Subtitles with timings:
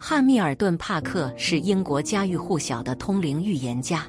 [0.00, 4.06] 汉密尔顿·帕克是英国家喻户晓的通灵预言家。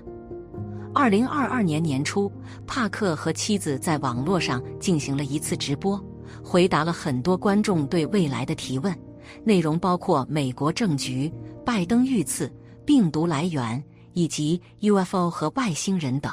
[0.94, 2.32] 二零二二年年初，
[2.68, 6.00] 帕克和妻子在网络上进行了一次直播，
[6.44, 8.96] 回答了很多观众对未来的提问，
[9.44, 11.32] 内容包括美国政局、
[11.66, 12.52] 拜登遇刺、
[12.86, 13.84] 病毒来源
[14.14, 16.32] 以及 UFO 和外星人等。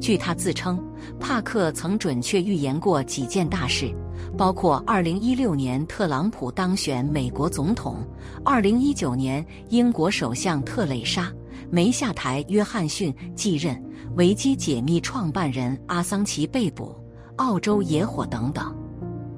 [0.00, 0.82] 据他自称，
[1.20, 3.94] 帕克曾准确预言过几件大事。
[4.36, 7.98] 包括2016年特朗普当选美国总统
[8.44, 11.32] ，2019年英国首相特蕾莎
[11.70, 13.82] 梅下台，约翰逊继任，
[14.16, 16.94] 维基解密创办人阿桑奇被捕，
[17.36, 18.74] 澳洲野火等等。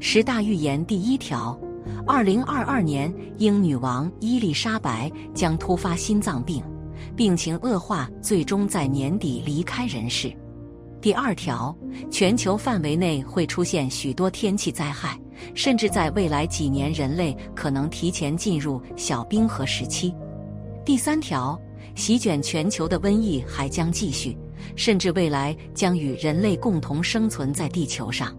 [0.00, 1.58] 十大预言第一条
[2.06, 6.62] ：2022年英女王伊丽莎白将突发心脏病，
[7.16, 10.32] 病情恶化，最终在年底离开人世。
[11.04, 11.76] 第二条，
[12.10, 15.20] 全球范围内会出现许多天气灾害，
[15.54, 20.14] 甚至在未来几年，人类可能提前进入小冰河时期。
[20.82, 21.60] 第三条，
[21.94, 24.34] 席卷全球的瘟疫还将继续，
[24.76, 28.34] 甚至未来将与人类共同生存在地球上。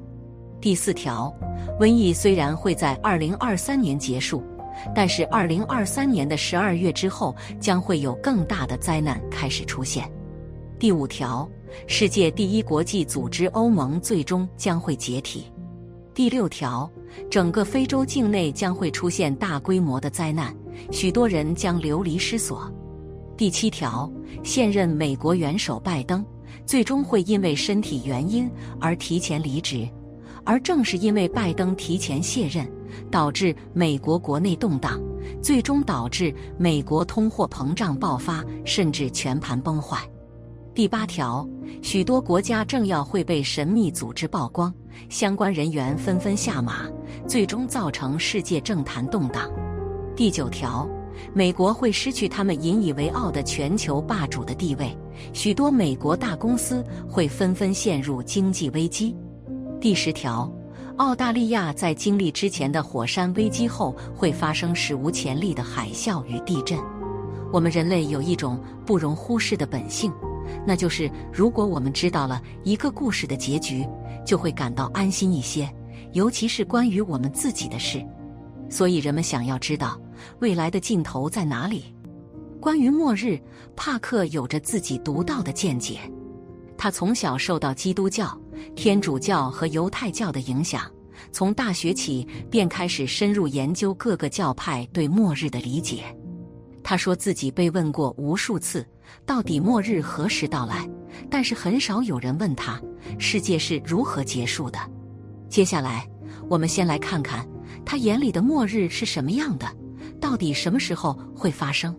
[0.59, 1.31] 第四条，
[1.79, 4.43] 瘟疫虽然会在二零二三年结束，
[4.95, 10.11] 但是二零二三年的十二月之后，将会有更大的灾难开始出现。
[10.77, 11.49] 第五条。
[11.87, 15.51] 世界第一国际组织欧盟最终将会解体。
[16.13, 16.89] 第六条，
[17.29, 20.55] 整个非洲境内将会出现大规模的灾难，
[20.91, 22.71] 许多人将流离失所。
[23.35, 24.09] 第七条，
[24.41, 26.25] 现任美国元首拜登
[26.65, 29.85] 最终会因为身体原因而提前离职，
[30.45, 32.65] 而正是因为拜登提前卸任，
[33.11, 34.97] 导致美国国内动荡，
[35.41, 39.99] 最终导致美国通货膨胀爆发，甚至全盘崩坏。
[40.75, 41.47] 第八条，
[41.81, 44.73] 许多国家政要会被神秘组织曝光，
[45.07, 46.81] 相关人员纷纷下马，
[47.25, 49.49] 最终造成世界政坛动荡。
[50.17, 50.85] 第九条，
[51.33, 54.93] 美国会失去他们引以为傲的全球霸主的地位，
[55.31, 59.15] 许多美国大公司会纷纷陷入经济危机。
[59.79, 60.51] 第十条，
[60.97, 66.77] 澳大利亚在经历之前的火山危机后，会发生史无前例的海啸与地震。
[67.53, 70.11] 我们人类有一种不容忽视的本性。
[70.65, 73.87] 那就是，如果我们知道了一个故事的结局，
[74.25, 75.69] 就会感到安心一些，
[76.13, 78.05] 尤其是关于我们自己的事。
[78.69, 79.99] 所以，人们想要知道
[80.39, 81.95] 未来的尽头在哪里。
[82.59, 83.39] 关于末日，
[83.75, 85.99] 帕克有着自己独到的见解。
[86.77, 88.35] 他从小受到基督教、
[88.75, 90.81] 天主教和犹太教的影响，
[91.31, 96.03] 从大学起便开始深入研究各个教派对末日的理解。
[96.83, 98.85] 他说自己被问过无数次。
[99.25, 100.89] 到底末日何时到来？
[101.29, 102.81] 但是很少有人问他
[103.17, 104.79] 世界是如何结束的。
[105.49, 106.07] 接下来，
[106.49, 107.47] 我们先来看看
[107.85, 109.67] 他眼里的末日是什么样的，
[110.19, 111.95] 到底什么时候会发生？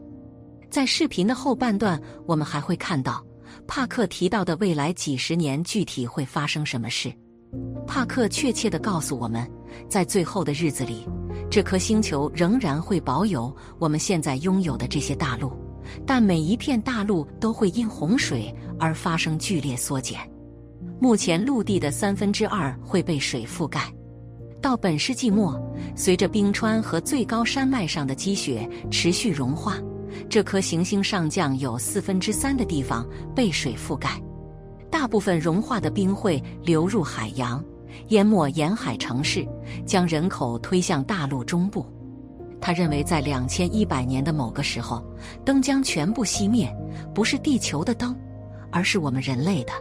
[0.68, 3.24] 在视频的后半段，我们还会看到
[3.66, 7.12] 帕克提到的未来几十年具体会发生什么事。
[7.86, 9.48] 帕克确切地告诉我们，
[9.88, 11.08] 在最后的日子里，
[11.50, 15.52] 这颗星球仍然会保有我们现在拥有的这些大陆。
[16.06, 20.18] 但每一片大陆都会因洪水而发生剧烈缩减，
[21.00, 23.92] 目前陆地的三分之二会被水覆盖。
[24.60, 25.60] 到本世纪末，
[25.94, 29.76] 随着冰川和最高山脉上的积雪持续融化，
[30.28, 34.20] 这颗行星上将有四分之三的地方被水覆盖，
[34.90, 37.62] 大部分融化的冰会流入海洋，
[38.08, 39.46] 淹没沿海城市，
[39.84, 41.86] 将人口推向大陆中部。
[42.60, 45.04] 他认为，在两千一百年的某个时候，
[45.44, 46.74] 灯将全部熄灭，
[47.14, 48.16] 不是地球的灯，
[48.70, 49.72] 而是我们人类的。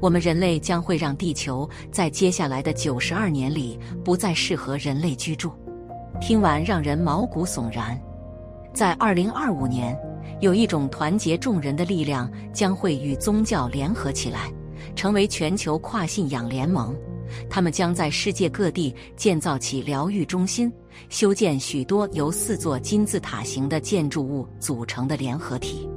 [0.00, 5.52] 我们人类将会让地球在接下来的九十二年里不再适合人类居住。
[6.20, 8.00] 听完让人毛骨悚然。
[8.74, 9.96] 在二零二五年，
[10.40, 14.50] 有一种团结众人的力量将会与宗教联合起来，
[14.96, 16.96] 成为全球跨信仰联盟。
[17.48, 20.72] 他们将在世界各地建造起疗愈中心，
[21.08, 25.88] 修建许多由四座金字塔形的建筑物组成的联合体。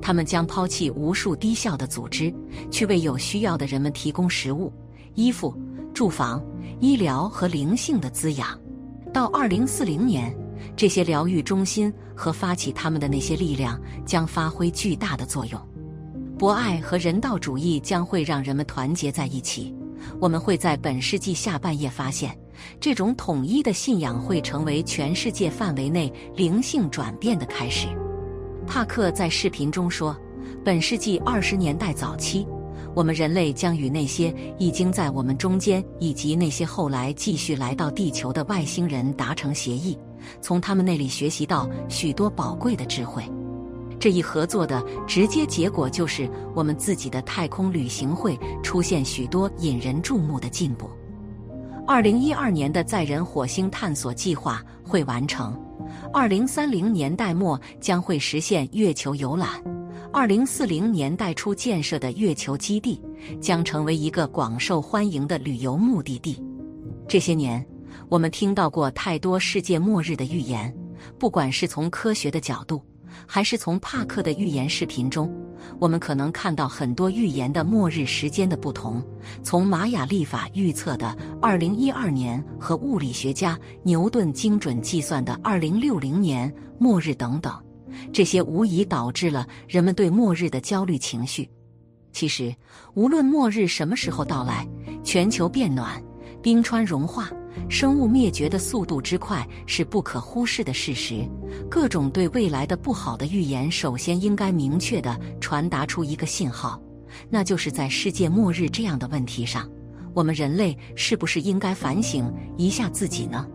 [0.00, 2.32] 他们将抛弃无数低效的组织，
[2.70, 4.72] 去为有需要的人们提供食物、
[5.14, 5.54] 衣服、
[5.92, 6.42] 住房、
[6.80, 8.58] 医疗和灵性的滋养。
[9.12, 10.34] 到二零四零年，
[10.76, 15.60] 这些疗愈中心和发起他们的那些力量将发挥巨大的作用。
[16.38, 19.74] 博爱和人道主义将会让人们团结在一起。
[20.20, 22.36] 我们会在本世纪下半叶发现，
[22.80, 27.88] 这种统一的信仰会成为全世界范围内灵性转变的开始。
[28.66, 30.16] 帕克在视频中说
[30.64, 32.46] ：“本世纪二十年代早期，
[32.94, 39.96] 我们人类将与那些已经在我们中间以及那些后来继续来到地球的外星人达成协议，
[40.40, 43.22] 从他们那里学习到许多宝贵的智慧。
[44.00, 50.88] 这一合作的直接结果就是，我们自己的太空旅行会出现许多引人注目的进步。
[51.86, 55.58] 二零一二年的载人火星探索计划会完成，
[56.12, 59.48] 二零三零年代末将会实现月球游览，
[60.12, 63.00] 二零四零年代初建设的月球基地
[63.40, 66.40] 将成为一个广受欢迎的旅游目的地。
[67.08, 67.66] 这些年，
[68.08, 70.72] 我们听到过太多世界末日的预言，
[71.18, 72.80] 不管是从科学的角度。
[73.26, 75.32] 还是从帕克的预言视频中，
[75.78, 79.02] 我们可能看到很多预言的末日时间的不同。
[79.42, 87.52] 从玛雅历法预测的2012年和物理学家牛顿精准计算的2060年末日等等，
[88.12, 91.48] 这些无疑导致了人们对末日的焦虑情绪。
[92.10, 92.54] 其实，
[92.94, 94.66] 无论末日什么时候到来，
[95.04, 96.02] 全球变暖、
[96.48, 97.30] 冰川融化。
[97.68, 101.28] 生物灭绝的速度之快是不可忽视的事实。
[101.68, 106.80] 各种对未来的不好的预言，首先应该明确地传达出一个信号，
[107.28, 109.68] 那就是在世界末日这样的问题上，
[110.14, 113.46] 我们人类是不是应该反省一下自己呢？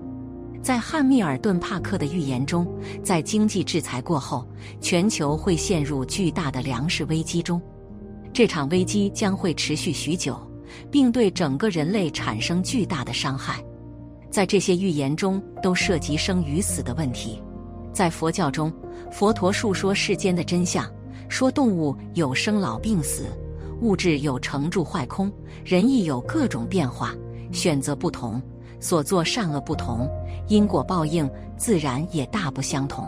[0.62, 4.48] 在汉密尔顿·帕克的预言中，在经济制裁过后，
[4.80, 7.60] 全球会陷入巨大的粮食危机中，
[8.31, 10.39] 这场危机将会持续许久，
[10.92, 13.64] 并对整个人类产生巨大的伤害。
[14.30, 17.42] 在这些预言中，都涉及生与死的问题。
[17.92, 18.74] 在佛教中，
[19.12, 20.92] 佛陀述说世间的真相，
[21.30, 23.25] 说动物有生老病死，
[23.81, 25.31] 物质有成住坏空，
[25.64, 27.14] 人亦有各种变化。
[27.52, 28.42] 选择不同，
[28.80, 30.10] 所作善恶不同，
[30.48, 33.06] 因果报应自然也大不相同。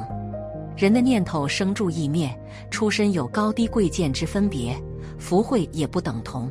[0.78, 2.30] 人的念头生住异灭，
[2.70, 4.80] 出身有高低贵贱之分别，
[5.18, 6.48] 福慧也不等同。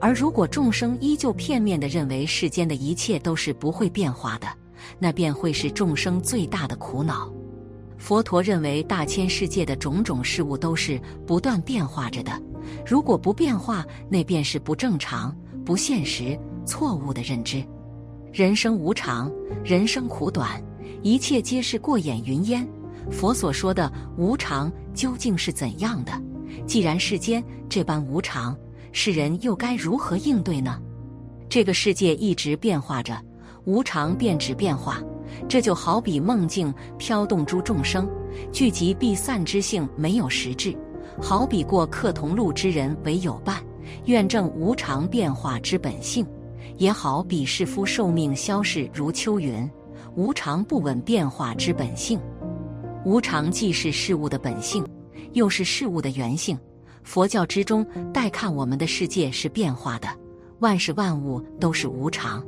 [0.00, 4.46] 而如果众生依旧片面地认为世间的一切都是不会变化的，
[4.98, 7.32] 那便会是众生最大的苦恼。
[7.96, 12.32] 佛陀认为大千世界的种种事物都是不断变化着的，
[12.86, 17.62] 如果不变化，那便是不正常、不现实、错误的认知。
[18.32, 19.32] 人生无常，
[19.64, 20.62] 人生苦短，
[21.02, 22.66] 一切皆是过眼云烟。
[23.10, 26.12] 佛所说的无常究竟是怎样的？
[26.66, 28.56] 既然世间这般无常，
[28.92, 30.80] 世人又该如何应对呢？
[31.48, 33.18] 这个世界一直变化着，
[33.64, 35.02] 无常便指变化。
[35.46, 38.08] 这就好比梦境飘动诸众生，
[38.50, 40.72] 聚集必散之性没有实质；
[41.20, 43.62] 好比过客同路之人为有伴，
[44.06, 46.24] 愿证无常变化之本性；
[46.76, 49.70] 也好比士夫寿命消逝如秋云，
[50.16, 52.18] 无常不稳变化之本性。
[53.04, 54.84] 无常既是事物的本性，
[55.34, 56.58] 又是事物的原性。
[57.08, 57.82] 佛教之中，
[58.12, 60.06] 待看我们的世界是变化的，
[60.58, 62.44] 万事万物都是无常。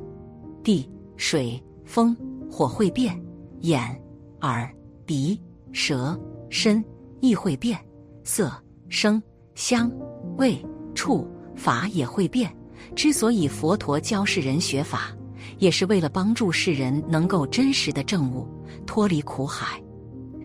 [0.63, 0.87] 地、
[1.17, 2.15] 水、风、
[2.51, 3.19] 火会变，
[3.61, 3.81] 眼、
[4.43, 4.71] 耳、
[5.07, 5.41] 鼻、
[5.73, 6.15] 舌、
[6.51, 6.85] 身
[7.21, 7.79] 亦会变，
[8.23, 8.53] 色、
[8.91, 9.21] 声、
[9.55, 9.91] 香、
[10.37, 10.63] 味、
[10.95, 11.27] 触、
[11.57, 12.55] 法也会变。
[12.95, 15.17] 之所以佛陀教世人学法，
[15.57, 18.47] 也是为了帮助世人能够真实的证悟，
[18.85, 19.83] 脱离苦海。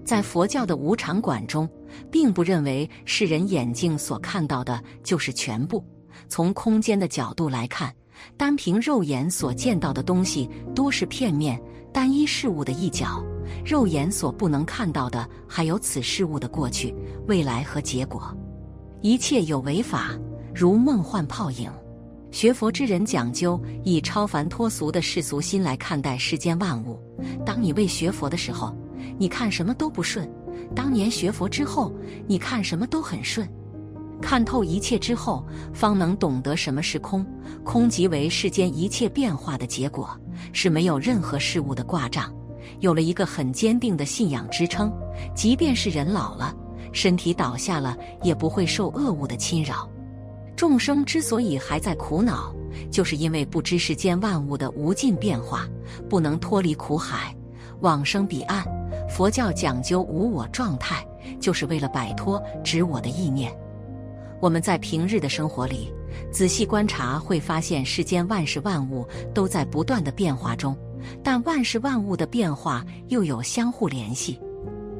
[0.05, 1.67] 在佛教的无常观中，
[2.11, 5.83] 并不认为世人眼睛所看到的就是全部。
[6.27, 7.93] 从空间的角度来看，
[8.37, 11.61] 单凭肉眼所见到的东西多是片面、
[11.93, 13.23] 单一事物的一角。
[13.63, 16.95] 肉眼所不能看到的，还有此事物的过去、
[17.27, 18.35] 未来和结果。
[19.01, 20.17] 一切有为法，
[20.53, 21.71] 如梦幻泡影。
[22.31, 26.99] 学佛之人讲究以超凡脱俗的世俗心来看待世间万物。
[27.45, 28.75] 当你为学佛的时候，
[29.17, 30.29] 你看什么都不顺，
[30.73, 31.93] 当年学佛之后，
[32.27, 33.47] 你看什么都很顺。
[34.21, 37.25] 看透一切之后，方能懂得什么是空。
[37.63, 40.09] 空即为世间一切变化的结果，
[40.53, 42.33] 是没有任何事物的挂账。
[42.79, 44.91] 有了一个很坚定的信仰支撑，
[45.35, 46.55] 即便是人老了，
[46.93, 49.87] 身体倒下了，也不会受恶物的侵扰。
[50.55, 52.53] 众生之所以还在苦恼，
[52.89, 55.67] 就是因为不知世间万物的无尽变化，
[56.09, 57.35] 不能脱离苦海，
[57.81, 58.65] 往生彼岸。
[59.09, 61.05] 佛教讲究无我状态，
[61.39, 63.55] 就是为了摆脱执我的意念。
[64.41, 65.91] 我们在平日的生活里
[66.31, 70.77] 仔细观察，会发现世间万事万物都在不断的变化中，
[71.23, 74.39] 但万事万物的变化又有相互联系，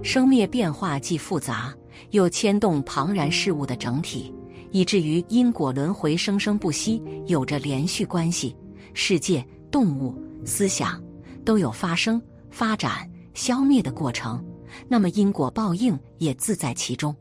[0.01, 1.74] 生灭变化既复杂，
[2.12, 4.33] 又牵动庞然事物的整体，
[4.71, 8.55] 以至于因果轮回生生不息，有着连续关系。
[8.93, 11.03] 世界、动物、思想
[11.43, 13.07] 都有发生、发展。
[13.35, 14.43] 消灭的过程，
[14.87, 17.15] 那么因果报应也自在其中。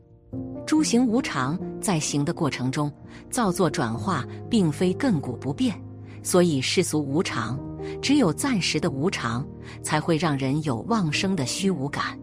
[0.65, 2.91] 诸行无常，在行的过程中，
[3.29, 5.79] 造作转化并非亘古不变，
[6.23, 7.59] 所以世俗无常。
[8.01, 9.45] 只有暂时的无常，
[9.83, 12.19] 才会让人有旺生的虚无感。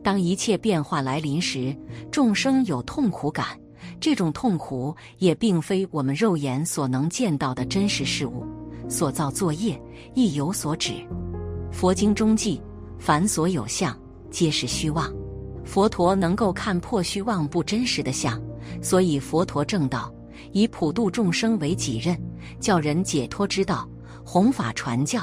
[0.00, 1.76] 当一切变化来临时，
[2.10, 3.58] 众生有痛苦感。
[3.98, 8.46] 这种痛苦也并非我们肉眼所能见到的真实事物，
[8.88, 9.80] 所造作业
[10.14, 10.92] 亦有所指。
[11.72, 12.60] 佛经中记：
[13.04, 13.98] 凡所有相，
[14.30, 15.12] 皆是虚妄。
[15.64, 18.40] 佛陀能够看破虚妄不真实的相，
[18.80, 20.14] 所以佛陀正道
[20.52, 22.16] 以普度众生为己任，
[22.60, 23.88] 教人解脱之道，
[24.24, 25.20] 弘法传教，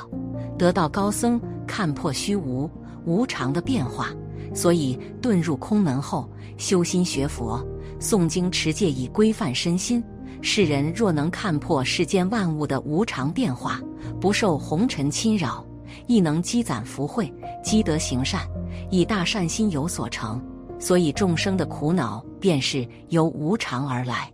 [0.57, 2.69] 得道高僧看破虚无
[3.05, 4.09] 无常的变化，
[4.53, 7.65] 所以遁入空门后修心学佛。
[7.97, 10.03] 诵经持戒以规范身心，
[10.41, 13.79] 世人若能看破世间万物的无常变化，
[14.19, 15.65] 不受红尘侵扰，
[16.09, 17.31] 亦能积攒福慧，
[17.63, 18.41] 积德行善，
[18.89, 20.43] 以大善心有所成。
[20.79, 24.31] 所以众生的苦恼便是由无常而来。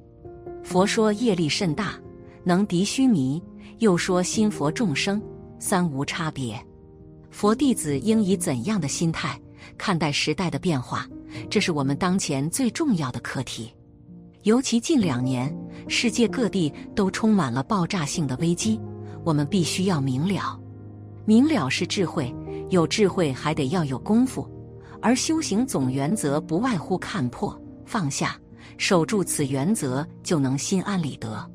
[0.64, 1.94] 佛说业力甚大，
[2.46, 3.42] 能敌须弥；
[3.80, 5.22] 又说心佛众生
[5.60, 6.58] 三无差别。
[7.30, 9.38] 佛弟子应以怎样的心态
[9.78, 11.06] 看待时代的变化？
[11.50, 13.70] 这是我们当前最重要的课题，
[14.44, 15.54] 尤其近两年，
[15.90, 18.80] 世界各地都充满了爆炸性的危机，
[19.26, 20.58] 我们必须要明了。
[21.26, 22.34] 明了是智慧，
[22.70, 24.48] 有智慧还得要有功夫，
[25.02, 28.40] 而修行总原则不外乎看破、放下，
[28.78, 31.50] 守住此原则，就能心安理得。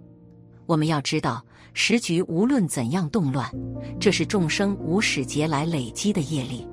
[0.67, 3.49] 我们要知道，时局无论怎样动乱，
[3.99, 6.67] 这是众生无始劫来累积的业力。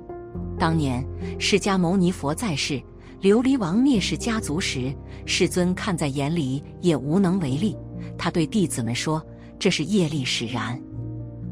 [0.58, 1.06] 当年
[1.38, 2.82] 释迦牟尼佛在世。
[3.20, 4.94] 琉璃王灭世家族时，
[5.26, 7.76] 世尊看在眼里，也无能为力。
[8.16, 9.20] 他对弟子们说
[9.58, 10.80] ：“这是业力使然，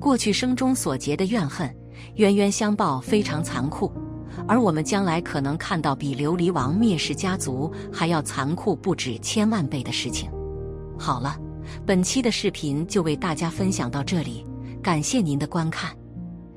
[0.01, 1.75] 过去生中所结的怨恨，
[2.17, 3.93] 冤冤相报，非常残酷。
[4.47, 10.31] 而我们将来可能看到比琉璃王灭世家族还要残酷不止千万倍的事情。”
[10.99, 11.37] 好了，
[11.85, 14.45] 本期的视频就为大家分享到这里，
[14.83, 15.97] 感谢您的观看。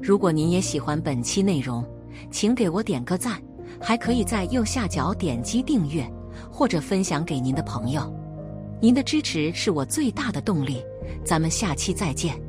[0.01, 1.85] 如果您也喜欢本期内容，
[2.31, 3.41] 请给我点个赞。
[3.79, 6.05] 还可以在右下角点击订阅，
[6.51, 8.13] 或者分享给您的朋友。
[8.81, 10.83] 您的支持是我最大的动力。
[11.23, 12.48] 咱们下期再见。